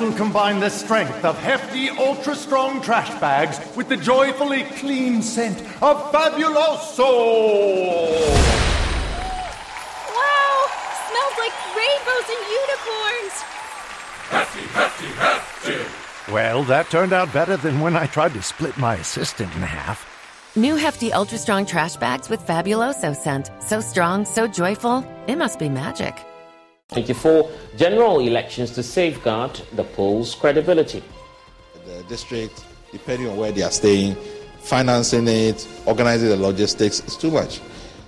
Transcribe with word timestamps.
Combine 0.00 0.60
the 0.60 0.70
strength 0.70 1.24
of 1.24 1.38
hefty, 1.40 1.90
ultra 1.90 2.34
strong 2.34 2.80
trash 2.80 3.10
bags 3.20 3.58
with 3.76 3.88
the 3.88 3.96
joyfully 3.96 4.62
clean 4.62 5.20
scent 5.20 5.60
of 5.82 6.12
Fabuloso. 6.12 7.06
Wow! 10.14 10.66
Smells 11.08 11.36
like 11.38 11.52
rainbows 11.76 12.28
and 12.30 12.42
unicorns. 12.60 13.34
Hefty, 14.30 14.64
hefty, 14.68 15.06
hefty. 15.06 16.32
Well, 16.32 16.62
that 16.64 16.88
turned 16.88 17.12
out 17.12 17.32
better 17.32 17.56
than 17.56 17.80
when 17.80 17.96
I 17.96 18.06
tried 18.06 18.32
to 18.34 18.42
split 18.42 18.78
my 18.78 18.94
assistant 18.94 19.54
in 19.54 19.62
half. 19.62 20.06
New 20.56 20.76
hefty, 20.76 21.12
ultra 21.12 21.36
strong 21.36 21.66
trash 21.66 21.96
bags 21.96 22.30
with 22.30 22.40
Fabuloso 22.46 23.14
scent. 23.14 23.50
So 23.60 23.80
strong, 23.80 24.24
so 24.24 24.46
joyful, 24.46 25.04
it 25.26 25.36
must 25.36 25.58
be 25.58 25.68
magic. 25.68 26.24
24 26.92 27.50
general 27.76 28.18
elections 28.20 28.70
to 28.72 28.82
safeguard 28.82 29.60
the 29.72 29.84
poll's 29.84 30.34
credibility. 30.34 31.02
The 31.86 32.02
district, 32.08 32.64
depending 32.92 33.28
on 33.28 33.36
where 33.36 33.52
they 33.52 33.62
are 33.62 33.70
staying, 33.70 34.16
financing 34.58 35.28
it, 35.28 35.66
organizing 35.86 36.28
the 36.28 36.36
logistics, 36.36 37.00
it's 37.00 37.16
too 37.16 37.30
much. 37.30 37.60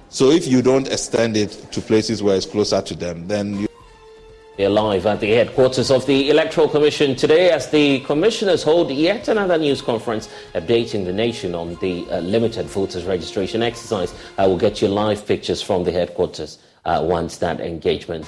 So 0.08 0.30
if 0.30 0.46
you 0.46 0.62
don't 0.62 0.88
extend 0.88 1.36
it 1.36 1.50
to 1.72 1.80
places 1.80 2.22
where 2.22 2.36
it's 2.36 2.46
closer 2.46 2.82
to 2.82 2.94
them, 2.94 3.28
then 3.28 3.58
you 3.60 3.68
they're 4.58 4.68
live 4.68 5.06
at 5.06 5.20
the 5.20 5.30
headquarters 5.30 5.90
of 5.90 6.04
the 6.04 6.28
Electoral 6.28 6.68
Commission 6.68 7.16
today 7.16 7.50
as 7.50 7.70
the 7.70 8.00
commissioners 8.00 8.62
hold 8.62 8.90
yet 8.90 9.28
another 9.28 9.56
news 9.56 9.80
conference 9.80 10.28
updating 10.54 11.06
the 11.06 11.12
nation 11.12 11.54
on 11.54 11.76
the 11.76 12.06
uh, 12.10 12.20
limited 12.20 12.66
voters 12.66 13.04
registration 13.06 13.62
exercise. 13.62 14.12
I 14.36 14.46
will 14.46 14.58
get 14.58 14.82
you 14.82 14.88
live 14.88 15.26
pictures 15.26 15.62
from 15.62 15.84
the 15.84 15.90
headquarters 15.90 16.58
uh, 16.84 17.00
once 17.02 17.38
that 17.38 17.60
engagement 17.60 18.26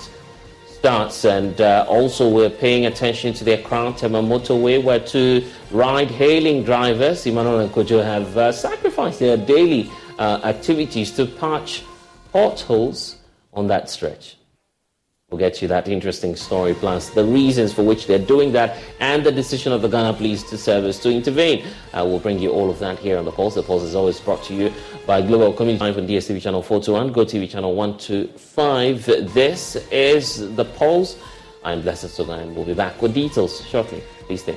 starts. 0.84 1.24
And 1.24 1.58
uh, 1.62 1.86
also, 1.88 2.28
we're 2.28 2.50
paying 2.50 2.84
attention 2.84 3.32
to 3.34 3.44
the 3.44 3.52
Accra 3.58 3.94
Tema 3.96 4.22
motorway, 4.22 4.84
where 4.84 5.00
two 5.00 5.42
ride 5.70 6.10
hailing 6.10 6.62
drivers, 6.62 7.24
Emmanuel 7.24 7.60
and 7.60 7.70
Kojo, 7.72 8.04
have 8.04 8.36
uh, 8.36 8.52
sacrificed 8.52 9.18
their 9.18 9.38
daily 9.38 9.90
uh, 10.18 10.40
activities 10.44 11.10
to 11.12 11.24
patch 11.24 11.84
potholes 12.32 13.16
on 13.54 13.66
that 13.68 13.88
stretch. 13.88 14.36
We'll 15.34 15.50
get 15.50 15.60
you 15.60 15.66
that 15.66 15.88
interesting 15.88 16.36
story, 16.36 16.74
plus 16.74 17.10
the 17.10 17.24
reasons 17.24 17.72
for 17.72 17.82
which 17.82 18.06
they're 18.06 18.20
doing 18.20 18.52
that, 18.52 18.78
and 19.00 19.26
the 19.26 19.32
decision 19.32 19.72
of 19.72 19.82
the 19.82 19.88
Ghana 19.88 20.12
Police 20.12 20.46
Service 20.46 21.00
to 21.00 21.10
intervene. 21.10 21.66
Uh, 21.92 22.04
we'll 22.06 22.20
bring 22.20 22.38
you 22.38 22.52
all 22.52 22.70
of 22.70 22.78
that 22.78 23.00
here 23.00 23.18
on 23.18 23.24
the 23.24 23.32
Pulse. 23.32 23.56
The 23.56 23.64
Pulse 23.64 23.82
is 23.82 23.96
always 23.96 24.20
brought 24.20 24.44
to 24.44 24.54
you 24.54 24.72
by 25.08 25.22
Global 25.22 25.52
Community 25.52 25.80
Time 25.80 25.92
from 25.94 26.06
DSTV 26.06 26.40
Channel 26.40 26.62
421, 26.62 27.12
Go 27.12 27.24
TV 27.24 27.50
Channel 27.50 27.74
125. 27.74 29.34
This 29.34 29.74
is 29.90 30.54
the 30.54 30.66
Pulse. 30.66 31.18
I'm 31.64 31.82
Blessed 31.82 32.10
Soga, 32.10 32.34
and 32.34 32.54
we'll 32.54 32.64
be 32.64 32.74
back 32.74 33.02
with 33.02 33.12
details 33.12 33.66
shortly. 33.66 34.04
Please 34.28 34.42
stay. 34.42 34.56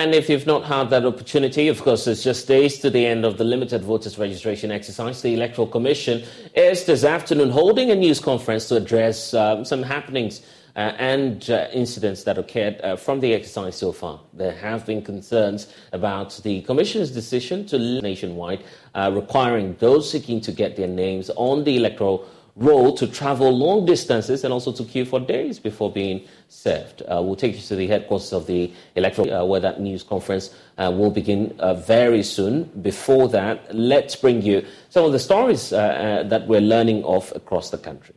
And 0.00 0.14
if 0.14 0.30
you've 0.30 0.46
not 0.46 0.64
had 0.64 0.88
that 0.90 1.04
opportunity, 1.04 1.68
of 1.68 1.82
course, 1.82 2.06
it's 2.06 2.22
just 2.22 2.48
days 2.48 2.78
to 2.78 2.88
the 2.88 3.04
end 3.04 3.26
of 3.26 3.36
the 3.36 3.44
limited 3.44 3.82
voters 3.82 4.16
registration 4.16 4.70
exercise. 4.70 5.20
The 5.20 5.34
Electoral 5.34 5.66
Commission 5.66 6.24
is 6.54 6.86
this 6.86 7.04
afternoon 7.04 7.50
holding 7.50 7.90
a 7.90 7.94
news 7.94 8.18
conference 8.18 8.66
to 8.68 8.76
address 8.76 9.34
um, 9.34 9.62
some 9.62 9.82
happenings 9.82 10.40
uh, 10.74 10.94
and 10.96 11.50
uh, 11.50 11.66
incidents 11.74 12.24
that 12.24 12.38
occurred 12.38 12.80
uh, 12.80 12.96
from 12.96 13.20
the 13.20 13.34
exercise 13.34 13.76
so 13.76 13.92
far. 13.92 14.18
There 14.32 14.52
have 14.52 14.86
been 14.86 15.02
concerns 15.02 15.66
about 15.92 16.40
the 16.44 16.62
Commission's 16.62 17.10
decision 17.10 17.66
to 17.66 18.00
nationwide, 18.00 18.64
uh, 18.94 19.10
requiring 19.12 19.76
those 19.80 20.10
seeking 20.10 20.40
to 20.40 20.52
get 20.52 20.76
their 20.76 20.88
names 20.88 21.28
on 21.36 21.62
the 21.64 21.76
electoral 21.76 22.26
roll 22.56 22.94
to 22.94 23.06
travel 23.06 23.50
long 23.50 23.86
distances 23.86 24.44
and 24.44 24.52
also 24.52 24.72
to 24.72 24.84
queue 24.84 25.04
for 25.04 25.20
days 25.20 25.58
before 25.58 25.90
being 25.90 26.26
served. 26.48 27.02
Uh, 27.02 27.20
we'll 27.22 27.36
take 27.36 27.54
you 27.54 27.62
to 27.62 27.76
the 27.76 27.86
headquarters 27.86 28.32
of 28.32 28.46
the 28.46 28.72
electoral, 28.96 29.32
uh, 29.32 29.44
where 29.44 29.60
that 29.60 29.80
news 29.80 30.02
conference 30.02 30.54
uh, 30.78 30.90
will 30.94 31.10
begin 31.10 31.54
uh, 31.58 31.74
very 31.74 32.22
soon. 32.22 32.64
Before 32.82 33.28
that, 33.28 33.74
let's 33.74 34.16
bring 34.16 34.42
you 34.42 34.66
some 34.88 35.04
of 35.04 35.12
the 35.12 35.18
stories 35.18 35.72
uh, 35.72 35.76
uh, 35.76 36.22
that 36.24 36.46
we're 36.46 36.60
learning 36.60 37.04
of 37.04 37.32
across 37.34 37.70
the 37.70 37.78
country. 37.78 38.14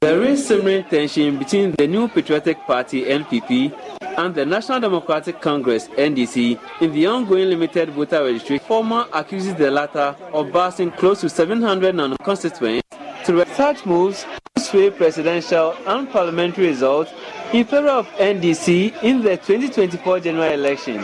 There 0.00 0.22
is 0.22 0.46
simmering 0.46 0.84
tension 0.84 1.38
between 1.38 1.72
the 1.72 1.86
new 1.86 2.08
Patriotic 2.08 2.56
Party 2.66 3.04
(NPP) 3.04 3.70
and 4.16 4.34
the 4.34 4.46
National 4.46 4.80
Democratic 4.80 5.42
Congress 5.42 5.88
(NDC) 5.88 6.58
in 6.80 6.92
the 6.94 7.06
ongoing 7.06 7.50
limited 7.50 7.90
voter 7.90 8.24
registration. 8.24 8.64
Former 8.66 9.04
accuses 9.12 9.54
the 9.56 9.70
latter 9.70 10.16
of 10.32 10.50
passing 10.54 10.90
close 10.90 11.20
to 11.20 11.28
700 11.28 11.94
non-constituents 11.94 12.88
to 13.26 13.44
such 13.54 13.84
moves 13.84 14.24
sway 14.56 14.88
presidential 14.88 15.76
and 15.86 16.10
parliamentary 16.10 16.68
results 16.68 17.12
in 17.52 17.66
favor 17.66 17.90
of 17.90 18.06
NDC 18.16 19.02
in 19.02 19.20
the 19.20 19.36
2024 19.36 20.20
general 20.20 20.50
election. 20.50 20.96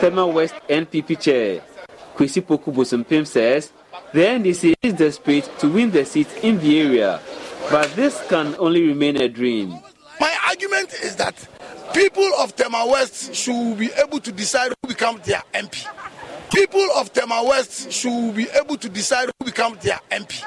Tema 0.00 0.26
West 0.26 0.56
NPP 0.68 1.20
chair 1.20 1.62
Kwesi 2.14 2.40
Poku 2.42 3.26
says 3.26 3.72
the 4.12 4.20
NDC 4.20 4.74
is 4.82 4.94
desperate 4.94 5.50
to 5.58 5.68
win 5.68 5.90
the 5.90 6.04
seat 6.04 6.28
in 6.42 6.58
the 6.60 6.80
area, 6.80 7.20
but 7.70 7.90
this 7.96 8.22
can 8.28 8.54
only 8.58 8.86
remain 8.86 9.20
a 9.20 9.28
dream. 9.28 9.78
My 10.20 10.36
argument 10.48 10.92
is 11.02 11.16
that 11.16 11.34
people 11.92 12.28
of 12.38 12.54
Tema 12.54 12.86
West 12.86 13.34
should 13.34 13.76
be 13.76 13.90
able 13.92 14.20
to 14.20 14.30
decide 14.30 14.72
who 14.82 14.88
becomes 14.88 15.26
their 15.26 15.42
MP. 15.52 15.86
People 16.54 16.86
of 16.96 17.12
Tema 17.12 17.42
West 17.44 17.90
should 17.90 18.34
be 18.36 18.46
able 18.50 18.76
to 18.76 18.88
decide 18.88 19.28
who 19.40 19.46
becomes 19.46 19.82
their 19.82 19.98
MP. 20.10 20.44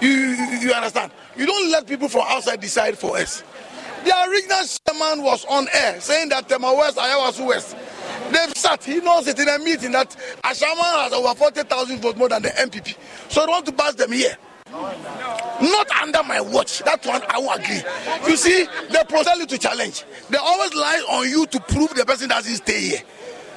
You, 0.00 0.08
you, 0.08 0.58
you 0.60 0.72
understand? 0.72 1.12
You 1.36 1.44
don't 1.44 1.70
let 1.70 1.86
people 1.86 2.08
from 2.08 2.22
outside 2.26 2.60
decide 2.60 2.96
for 2.96 3.18
us. 3.18 3.42
The 4.04 4.12
original 4.28 4.60
chairman 4.86 5.24
was 5.24 5.44
on 5.46 5.66
air 5.72 6.00
saying 6.00 6.30
that 6.30 6.48
Tema 6.48 6.74
West, 6.74 6.96
Ayawaso 6.96 7.46
West. 7.46 7.76
They've 8.30 8.56
sat, 8.56 8.84
he 8.84 9.00
knows 9.00 9.26
it 9.26 9.38
in 9.38 9.48
a 9.48 9.58
meeting 9.58 9.92
that 9.92 10.10
Ashaiman 10.42 11.02
has 11.02 11.12
over 11.12 11.34
40,000 11.34 12.00
votes 12.00 12.18
more 12.18 12.28
than 12.28 12.42
the 12.42 12.48
NPP. 12.50 12.96
So 13.28 13.44
they 13.44 13.50
want 13.52 13.66
to 13.66 13.72
pass 13.72 13.94
them 13.94 14.12
here. 14.12 14.36
Not 14.70 15.90
under 16.02 16.22
my 16.24 16.40
watch. 16.40 16.80
That 16.80 17.04
one 17.06 17.22
I 17.28 17.38
won't 17.38 17.62
agree. 17.62 17.82
You 18.28 18.36
see, 18.36 18.66
they 18.90 19.04
process 19.04 19.38
you 19.38 19.46
to 19.46 19.58
challenge. 19.58 20.04
They 20.30 20.38
always 20.38 20.74
lie 20.74 21.04
on 21.10 21.28
you 21.28 21.46
to 21.46 21.60
prove 21.60 21.94
the 21.94 22.04
person 22.04 22.28
doesn't 22.28 22.56
stay 22.56 22.80
here. 22.88 23.02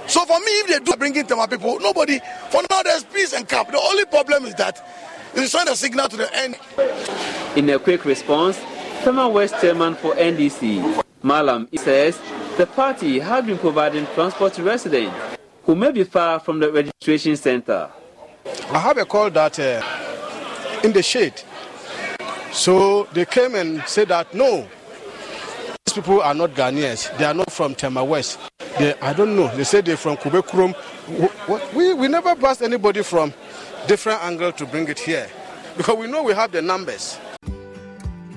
So 0.07 0.23
for 0.25 0.39
me, 0.39 0.45
if 0.45 0.67
they 0.67 0.79
do 0.79 0.97
bring 0.97 1.15
in 1.15 1.25
Tema 1.25 1.47
people, 1.47 1.79
nobody, 1.79 2.19
for 2.49 2.61
now 2.69 2.81
there's 2.83 3.03
peace 3.03 3.33
and 3.33 3.47
cap. 3.47 3.71
The 3.71 3.79
only 3.79 4.05
problem 4.05 4.45
is 4.45 4.55
that 4.55 4.85
it's 5.33 5.51
send 5.51 5.69
a 5.69 5.75
signal 5.75 6.07
to 6.07 6.17
the 6.17 6.33
end. 6.35 6.55
In 7.57 7.69
a 7.69 7.79
quick 7.79 8.05
response, 8.05 8.59
Tema 9.03 9.27
West 9.27 9.55
chairman 9.59 9.95
for 9.95 10.13
NDC, 10.13 11.03
Malam, 11.23 11.67
says 11.75 12.19
the 12.57 12.65
party 12.65 13.19
has 13.19 13.45
been 13.45 13.57
providing 13.59 14.05
transport 14.15 14.51
to 14.53 14.63
residents 14.63 15.15
who 15.63 15.75
may 15.75 15.91
be 15.91 16.03
far 16.03 16.39
from 16.39 16.59
the 16.59 16.71
registration 16.71 17.35
center. 17.35 17.87
I 18.71 18.79
have 18.79 18.97
a 18.97 19.05
call 19.05 19.29
that 19.29 19.59
uh, 19.59 19.81
in 20.83 20.91
the 20.91 21.03
shade. 21.03 21.39
So 22.51 23.03
they 23.13 23.25
came 23.25 23.53
and 23.53 23.83
said 23.85 24.07
that 24.07 24.33
no, 24.33 24.67
these 25.85 25.93
people 25.93 26.21
are 26.21 26.33
not 26.33 26.51
Ghanaians. 26.55 27.15
They 27.19 27.25
are 27.25 27.33
not 27.35 27.51
from 27.51 27.75
Tema 27.75 28.03
West. 28.03 28.39
They, 28.79 28.95
I 29.01 29.13
don't 29.13 29.35
know. 29.35 29.55
They 29.55 29.63
said 29.63 29.85
they're 29.85 29.95
from 29.95 30.17
Kubekurum. 30.17 30.73
We, 31.75 31.93
we 31.93 32.07
never 32.07 32.29
asked 32.43 32.63
anybody 32.63 33.03
from 33.03 33.33
different 33.87 34.23
angle 34.23 34.51
to 34.53 34.65
bring 34.65 34.87
it 34.87 34.97
here 34.99 35.29
because 35.77 35.95
we 35.97 36.07
know 36.07 36.23
we 36.23 36.33
have 36.33 36.51
the 36.51 36.61
numbers. 36.63 37.19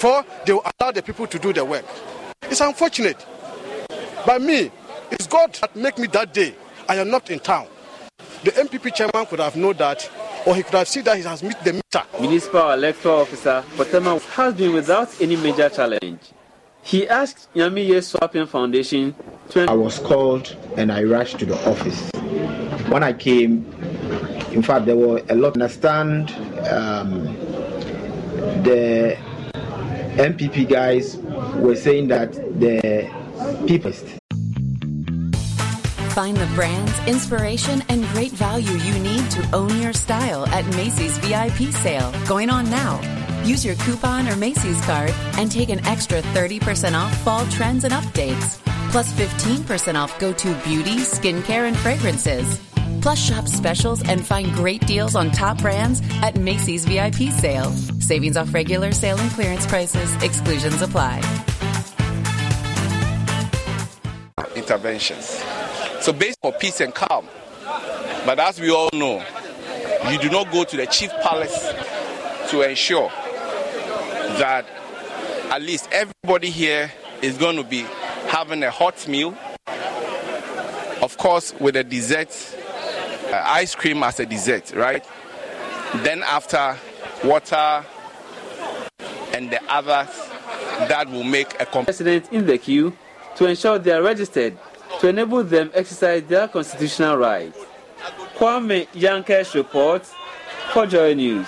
For 0.00 0.24
they 0.46 0.54
will 0.54 0.64
allow 0.80 0.92
the 0.92 1.02
people 1.02 1.26
to 1.26 1.38
do 1.38 1.52
the 1.52 1.62
work. 1.62 1.84
It's 2.44 2.62
unfortunate. 2.62 3.22
By 4.26 4.38
me, 4.38 4.70
it's 5.10 5.26
God 5.26 5.52
that 5.60 5.76
make 5.76 5.98
me 5.98 6.06
that 6.06 6.32
day. 6.32 6.54
I 6.88 6.96
am 6.96 7.10
not 7.10 7.28
in 7.28 7.38
town. 7.38 7.66
The 8.42 8.50
NPP 8.52 8.94
chairman 8.94 9.26
could 9.26 9.40
have 9.40 9.56
known 9.56 9.76
that, 9.76 10.10
or 10.46 10.56
he 10.56 10.62
could 10.62 10.72
have 10.72 10.88
seen 10.88 11.04
that 11.04 11.18
he 11.18 11.22
has 11.24 11.42
met 11.42 11.62
the 11.62 11.74
meter. 11.74 12.02
Municipal 12.18 12.70
electoral 12.70 13.20
officer 13.20 13.62
Potema 13.76 14.18
has 14.22 14.54
been 14.54 14.72
without 14.72 15.20
any 15.20 15.36
major 15.36 15.68
challenge. 15.68 16.20
He 16.82 17.06
asked 17.06 17.52
Yamiye 17.54 18.02
Swapping 18.02 18.46
Foundation 18.46 19.14
to. 19.50 19.68
I 19.68 19.74
was 19.74 19.98
called 19.98 20.56
and 20.78 20.90
I 20.90 21.04
rushed 21.04 21.38
to 21.40 21.44
the 21.44 21.56
office. 21.68 22.10
When 22.90 23.02
I 23.02 23.12
came, 23.12 23.70
in 24.50 24.62
fact, 24.62 24.86
there 24.86 24.96
were 24.96 25.22
a 25.28 25.34
lot. 25.34 25.52
Understand 25.52 26.30
um, 26.70 27.24
the 28.62 29.18
NPP 30.20 30.68
guys 30.68 31.16
were 31.56 31.76
saying 31.76 32.08
that 32.08 32.32
the 32.60 33.08
people. 33.66 33.92
Find 36.10 36.36
the 36.36 36.50
brands, 36.54 36.92
inspiration, 37.06 37.82
and 37.88 38.04
great 38.08 38.32
value 38.32 38.76
you 38.76 38.98
need 38.98 39.30
to 39.30 39.48
own 39.54 39.80
your 39.80 39.94
style 39.94 40.46
at 40.48 40.66
Macy's 40.76 41.16
VIP 41.18 41.72
sale 41.72 42.12
going 42.28 42.50
on 42.50 42.68
now. 42.68 43.00
Use 43.44 43.64
your 43.64 43.76
coupon 43.76 44.28
or 44.28 44.36
Macy's 44.36 44.80
card 44.84 45.14
and 45.38 45.50
take 45.50 45.70
an 45.70 45.80
extra 45.86 46.20
30% 46.20 46.94
off 46.94 47.16
fall 47.22 47.46
trends 47.46 47.84
and 47.84 47.94
updates. 47.94 48.58
Plus 48.90 49.10
15% 49.12 49.94
off 49.94 50.18
go 50.18 50.32
to 50.34 50.54
beauty, 50.64 50.96
skincare, 50.96 51.66
and 51.66 51.76
fragrances. 51.78 52.69
Plus, 53.02 53.18
shop 53.18 53.48
specials 53.48 54.02
and 54.08 54.26
find 54.26 54.52
great 54.52 54.86
deals 54.86 55.14
on 55.14 55.30
top 55.30 55.58
brands 55.58 56.02
at 56.22 56.36
Macy's 56.36 56.84
VIP 56.84 57.30
sale. 57.32 57.70
Savings 58.00 58.36
off 58.36 58.52
regular 58.52 58.92
sale 58.92 59.18
and 59.18 59.30
clearance 59.32 59.66
prices, 59.66 60.14
exclusions 60.22 60.82
apply. 60.82 61.20
Interventions. 64.54 65.42
So, 66.00 66.12
based 66.12 66.38
for 66.42 66.52
peace 66.52 66.80
and 66.80 66.94
calm. 66.94 67.26
But 68.26 68.38
as 68.38 68.60
we 68.60 68.70
all 68.70 68.90
know, 68.92 69.24
you 70.10 70.18
do 70.18 70.30
not 70.30 70.50
go 70.50 70.64
to 70.64 70.76
the 70.76 70.86
chief 70.86 71.10
palace 71.22 71.72
to 72.50 72.62
ensure 72.62 73.10
that 74.38 74.66
at 75.50 75.62
least 75.62 75.88
everybody 75.92 76.50
here 76.50 76.90
is 77.22 77.36
going 77.36 77.56
to 77.56 77.64
be 77.64 77.84
having 78.28 78.62
a 78.62 78.70
hot 78.70 79.06
meal. 79.08 79.36
Of 81.02 81.16
course, 81.16 81.54
with 81.60 81.76
a 81.76 81.84
dessert, 81.84 82.30
uh, 83.32 83.42
ice 83.46 83.74
cream 83.74 84.02
as 84.02 84.20
a 84.20 84.26
dessert, 84.26 84.72
right? 84.74 85.04
Then 85.96 86.22
after 86.22 86.76
water 87.24 87.84
and 89.34 89.50
the 89.50 89.60
others 89.68 90.08
that 90.88 91.08
will 91.10 91.24
make 91.24 91.60
a 91.60 91.66
president 91.66 92.32
in 92.32 92.46
the 92.46 92.58
queue 92.58 92.96
to 93.36 93.46
ensure 93.46 93.78
they 93.78 93.92
are 93.92 94.02
registered 94.02 94.56
to 95.00 95.08
enable 95.08 95.42
them 95.44 95.70
exercise 95.74 96.22
their 96.24 96.48
constitutional 96.48 97.16
rights. 97.16 97.58
Kwame 98.36 98.86
Yankesh 98.88 99.54
reports 99.54 100.12
for 100.72 100.86
Joy 100.86 101.14
News. 101.14 101.46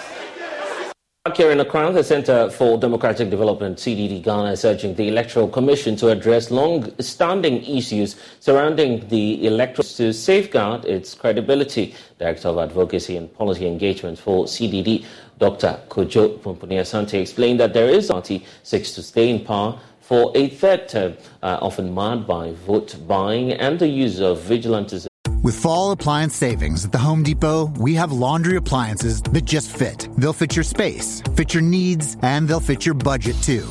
In 1.25 1.61
Accra, 1.61 1.93
the 1.93 2.03
Center 2.03 2.51
for 2.51 2.77
Democratic 2.77 3.31
Development, 3.31 3.79
CDD 3.79 4.21
Ghana, 4.25 4.51
is 4.55 4.65
urging 4.65 4.97
the 4.97 5.07
Electoral 5.07 5.47
Commission 5.47 5.95
to 5.95 6.09
address 6.09 6.51
long-standing 6.51 7.63
issues 7.65 8.17
surrounding 8.41 9.07
the 9.07 9.47
electoral 9.47 9.85
to 9.85 10.13
safeguard 10.13 10.85
its 10.85 11.15
credibility. 11.15 11.95
Director 12.19 12.49
of 12.49 12.59
Advocacy 12.59 13.17
and 13.17 13.33
Policy 13.33 13.69
Engagement 13.69 14.19
for 14.19 14.47
CDD, 14.47 15.05
Dr. 15.39 15.79
Kojo 15.89 16.43
Pumpuni 16.43 16.79
Asante, 16.79 17.21
explained 17.21 17.61
that 17.61 17.73
there 17.73 17.89
is 17.89 18.09
party 18.09 18.45
seeks 18.65 18.91
to 18.91 19.01
stay 19.01 19.31
in 19.31 19.45
power 19.45 19.79
for 20.01 20.33
a 20.35 20.49
third 20.49 20.89
term, 20.89 21.17
uh, 21.45 21.57
often 21.63 21.95
marred 21.95 22.27
by 22.27 22.51
vote 22.51 22.97
buying 23.07 23.53
and 23.53 23.79
the 23.79 23.87
use 23.87 24.21
of 24.21 24.41
vigilantes. 24.41 25.07
With 25.43 25.57
fall 25.57 25.91
appliance 25.91 26.37
savings 26.37 26.85
at 26.85 26.93
the 26.93 26.99
Home 26.99 27.25
Depot, 27.25 27.67
we 27.77 27.95
have 27.95 28.13
laundry 28.13 28.57
appliances 28.57 29.21
that 29.23 29.45
just 29.45 29.77
fit. 29.77 30.09
They'll 30.17 30.33
fit 30.33 30.55
your 30.55 30.63
space, 30.63 31.21
fit 31.35 31.53
your 31.53 31.65
needs, 31.65 32.17
and 32.23 32.47
they'll 32.47 32.61
fit 32.61 32.87
your 32.87 32.95
budget 32.95 33.35
too. 33.43 33.69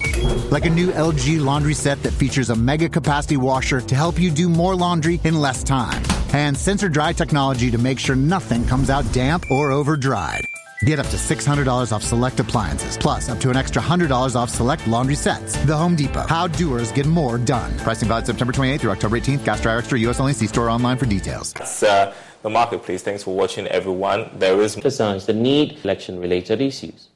Like 0.50 0.66
a 0.66 0.70
new 0.70 0.88
LG 0.88 1.42
laundry 1.42 1.74
set 1.74 2.04
that 2.04 2.12
features 2.12 2.50
a 2.50 2.58
mega 2.58 2.90
capacity 2.90 3.38
washer 3.38 3.80
to 3.80 3.96
help 3.96 4.20
you 4.20 4.32
do 4.32 4.50
more 4.50 4.76
laundry 4.76 5.22
in 5.24 5.40
less 5.40 5.64
time. 5.64 6.04
And 6.34 6.58
sensor 6.58 6.90
dry 6.90 7.14
technology 7.14 7.72
to 7.72 7.78
make 7.78 8.00
sure 8.00 8.18
nothing 8.18 8.66
comes 8.66 8.90
out 8.90 9.10
damp 9.14 9.50
or 9.50 9.72
over 9.72 9.96
dried. 9.96 10.50
Get 10.83 10.98
up 10.98 11.06
to 11.10 11.18
$600 11.18 11.92
off 11.92 12.01
select 12.01 12.39
appliances, 12.39 12.98
plus 12.98 13.30
up 13.30 13.39
to 13.42 13.51
an 13.51 13.56
extra 13.56 13.80
$100 13.80 14.36
off 14.36 14.50
select 14.50 14.88
laundry 14.88 15.13
sets. 15.13 15.56
The 15.66 15.78
Home 15.78 15.95
Depot. 15.95 16.25
How 16.28 16.48
doers 16.48 16.92
get 16.92 17.06
more 17.06 17.38
done. 17.38 17.78
Pricing 17.78 18.07
valid 18.07 18.25
September 18.25 18.51
28th 18.51 18.80
through 18.80 18.92
October 18.92 19.19
18th. 19.19 19.45
Gas 19.45 19.62
Dryer 19.62 19.78
Extra. 19.78 20.00
U.S. 20.00 20.19
only. 20.19 20.33
See 20.33 20.48
store 20.48 20.72
online 20.72 20.98
for 20.98 21.06
details. 21.06 21.54
That's 21.54 21.83
uh, 21.83 22.16
the 22.42 22.50
marketplace. 22.50 23.04
Thanks 23.04 23.22
for 23.22 23.36
watching, 23.36 23.68
everyone. 23.68 24.31
There 24.39 24.60
is 24.60 24.75
emphasize 24.75 25.28
the 25.28 25.33
need 25.33 25.78
election-related 25.86 26.62
issues. 26.62 27.10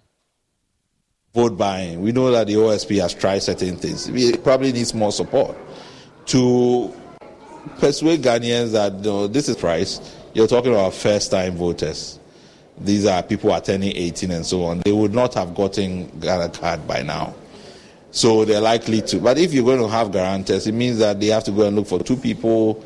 Vote 1.33 1.57
buying. 1.57 2.01
We 2.01 2.11
know 2.11 2.29
that 2.31 2.45
the 2.45 2.53
OSP 2.53 3.01
has 3.01 3.15
tried 3.15 3.39
certain 3.39 3.77
things. 3.77 4.11
We 4.11 4.37
probably 4.37 4.73
needs 4.73 4.93
more 4.93 5.11
support 5.11 5.57
to 6.27 6.93
persuade 7.79 8.21
Ghanaians 8.21 8.73
that 8.73 8.93
you 8.93 9.01
know, 9.01 9.27
this 9.27 9.49
is 9.49 9.55
price. 9.55 10.15
You're 10.35 10.47
talking 10.47 10.71
about 10.71 10.93
first-time 10.93 11.55
voters 11.55 12.19
these 12.77 13.05
are 13.05 13.23
people 13.23 13.53
attending 13.53 13.95
18 13.95 14.31
and 14.31 14.45
so 14.45 14.63
on, 14.65 14.79
they 14.79 14.91
would 14.91 15.13
not 15.13 15.33
have 15.33 15.55
gotten 15.55 16.07
Ghana 16.19 16.49
card 16.49 16.87
by 16.87 17.01
now. 17.01 17.33
So 18.11 18.45
they're 18.45 18.61
likely 18.61 19.01
to. 19.03 19.19
But 19.19 19.37
if 19.37 19.53
you're 19.53 19.65
going 19.65 19.81
to 19.81 19.87
have 19.89 20.11
guarantors, 20.11 20.67
it 20.67 20.73
means 20.73 20.99
that 20.99 21.19
they 21.19 21.27
have 21.27 21.43
to 21.45 21.51
go 21.51 21.67
and 21.67 21.75
look 21.75 21.87
for 21.87 21.99
two 21.99 22.15
people, 22.15 22.83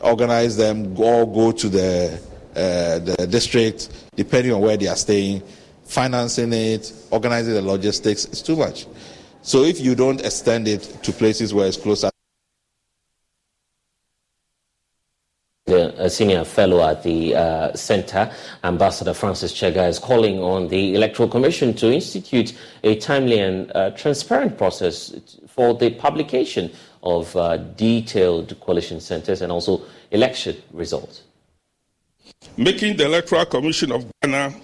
organize 0.00 0.56
them, 0.56 0.96
all 0.98 1.26
go 1.26 1.52
to 1.52 1.68
the, 1.68 2.20
uh, 2.56 2.98
the 2.98 3.26
district, 3.28 3.90
depending 4.16 4.52
on 4.52 4.60
where 4.60 4.76
they 4.76 4.88
are 4.88 4.96
staying, 4.96 5.42
financing 5.84 6.52
it, 6.52 6.92
organizing 7.10 7.54
the 7.54 7.62
logistics. 7.62 8.24
It's 8.26 8.42
too 8.42 8.56
much. 8.56 8.86
So 9.42 9.64
if 9.64 9.80
you 9.80 9.94
don't 9.94 10.20
extend 10.24 10.68
it 10.68 10.82
to 11.02 11.12
places 11.12 11.52
where 11.52 11.66
it's 11.66 11.76
closer, 11.76 12.09
senior 16.10 16.44
fellow 16.44 16.86
at 16.86 17.02
the 17.02 17.34
uh, 17.34 17.74
center, 17.74 18.30
Ambassador 18.64 19.14
Francis 19.14 19.52
Tsegah, 19.52 19.88
is 19.88 19.98
calling 19.98 20.40
on 20.40 20.68
the 20.68 20.94
Electoral 20.94 21.28
Commission 21.28 21.74
to 21.74 21.92
institute 21.92 22.56
a 22.84 22.96
timely 22.96 23.38
and 23.38 23.70
uh, 23.74 23.90
transparent 23.90 24.58
process 24.58 25.14
for 25.48 25.74
the 25.74 25.90
publication 25.90 26.70
of 27.02 27.34
uh, 27.36 27.56
detailed 27.56 28.58
collation 28.60 29.00
centers 29.00 29.42
and 29.42 29.50
also 29.50 29.82
election 30.10 30.56
results. 30.72 31.22
Making 32.56 32.96
the 32.96 33.06
Electoral 33.06 33.46
Commission 33.46 33.92
of 33.92 34.04
Ghana 34.22 34.54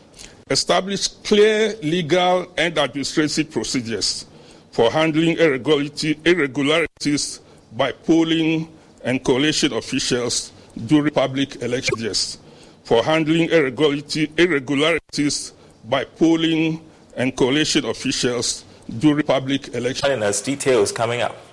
establish 0.51 1.09
clear 1.09 1.75
legal 1.83 2.47
and 2.57 2.79
administrative 2.79 3.51
procedures 3.51 4.27
for 4.71 4.91
handling 4.91 5.37
irregularities 5.39 7.41
by 7.73 7.93
polling 7.93 8.69
and 9.03 9.25
collation 9.25 9.73
officials 9.73 10.53
during 10.85 11.13
public 11.13 11.63
elections 11.63 12.39
for 12.85 13.03
handling 13.03 13.49
irregularities 13.51 15.53
by 15.85 16.05
polling 16.05 16.81
and 17.17 17.37
collation 17.37 17.85
officials 17.87 18.65
during 18.99 19.27
public 19.27 19.69
elections. 19.75 20.13
And 20.13 20.23
As 20.23 20.43
details 20.43 20.93
coming 20.93 21.23
up. 21.23 21.46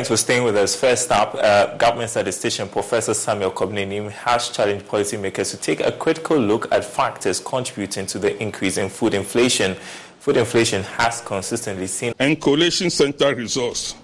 Thanks 0.00 0.08
for 0.08 0.16
staying 0.16 0.44
with 0.44 0.56
us. 0.56 0.74
First 0.74 1.12
up, 1.12 1.34
uh, 1.34 1.76
government 1.76 2.08
statistician 2.08 2.70
Professor 2.70 3.12
Samuel 3.12 3.50
Kobina 3.50 3.86
Annim 3.86 4.10
has 4.10 4.48
challenged 4.48 4.86
policymakers 4.86 5.50
to 5.50 5.58
take 5.58 5.80
a 5.80 5.92
critical 5.92 6.38
look 6.38 6.72
at 6.72 6.86
factors 6.86 7.38
contributing 7.38 8.06
to 8.06 8.18
the 8.18 8.34
increase 8.42 8.78
in 8.78 8.88
food 8.88 9.12
inflation. 9.12 9.74
Food 10.20 10.38
inflation 10.38 10.82
has 10.84 11.20
consistently 11.20 11.86
seen. 11.86 12.14
And 12.18 12.40
collation 12.40 12.88
center 12.88 13.34
results 13.34 13.94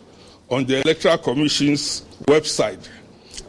on 0.50 0.66
the 0.66 0.82
Electoral 0.82 1.16
Commission's 1.16 2.02
website 2.26 2.90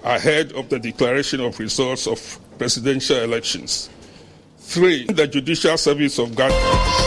ahead 0.05 0.53
of 0.53 0.69
the 0.69 0.79
declaration 0.79 1.41
of 1.41 1.59
results 1.59 2.07
of 2.07 2.39
presidential 2.57 3.17
elections. 3.17 3.89
Three, 4.59 5.05
the 5.07 5.27
Judicial 5.27 5.77
Service 5.77 6.17
of 6.17 6.33
Ghana. 6.33 7.06